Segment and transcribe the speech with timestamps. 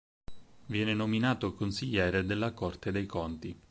[0.65, 3.55] Viene nominato consigliere della Corte dei Conti.